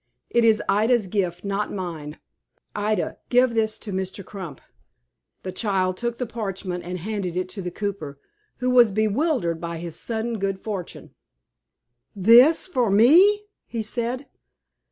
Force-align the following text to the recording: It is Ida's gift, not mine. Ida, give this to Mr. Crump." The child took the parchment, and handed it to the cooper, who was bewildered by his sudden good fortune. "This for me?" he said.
It 0.31 0.43
is 0.43 0.63
Ida's 0.67 1.05
gift, 1.05 1.43
not 1.45 1.71
mine. 1.71 2.17
Ida, 2.75 3.19
give 3.29 3.53
this 3.53 3.77
to 3.77 3.91
Mr. 3.91 4.25
Crump." 4.25 4.59
The 5.43 5.51
child 5.51 5.95
took 5.97 6.17
the 6.17 6.25
parchment, 6.25 6.83
and 6.83 6.97
handed 6.97 7.37
it 7.37 7.47
to 7.49 7.61
the 7.61 7.69
cooper, 7.69 8.17
who 8.57 8.71
was 8.71 8.91
bewildered 8.91 9.61
by 9.61 9.77
his 9.77 9.95
sudden 9.95 10.39
good 10.39 10.59
fortune. 10.59 11.13
"This 12.15 12.65
for 12.65 12.89
me?" 12.89 13.43
he 13.67 13.83
said. 13.83 14.25